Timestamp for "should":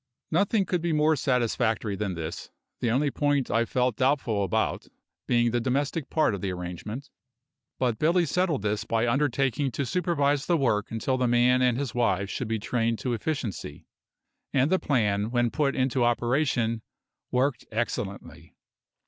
12.31-12.47